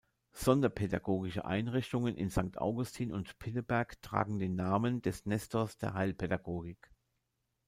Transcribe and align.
Sonderpädagogische 0.33 1.45
Einrichtungen 1.45 2.15
in 2.17 2.31
Sankt 2.31 2.57
Augustin 2.59 3.11
und 3.11 3.37
Pinneberg 3.37 4.01
tragen 4.01 4.39
den 4.39 4.55
Namen 4.55 5.03
des 5.03 5.27
"Nestors 5.27 5.77
der 5.77 5.93
Heilpädagogik". 5.93 6.89